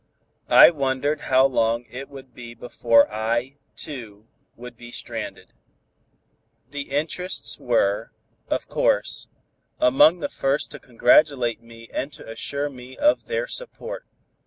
I 0.49 0.71
wondered 0.71 1.21
how 1.29 1.45
long 1.45 1.85
it 1.87 2.09
would 2.09 2.33
be 2.33 2.55
before 2.55 3.07
I, 3.13 3.57
too, 3.75 4.25
would 4.55 4.75
be 4.75 4.89
stranded. 4.91 5.53
The 6.71 6.89
interests, 6.89 7.59
were, 7.59 8.11
of 8.47 8.67
course, 8.67 9.27
among 9.79 10.17
the 10.19 10.27
first 10.27 10.71
to 10.71 10.79
congratulate 10.79 11.61
me 11.61 11.87
and 11.93 12.11
to 12.13 12.27
assure 12.27 12.67
me 12.67 12.97
of 12.97 13.25
their 13.25 13.45
support. 13.45 14.07